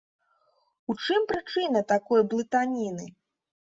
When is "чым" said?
1.03-1.27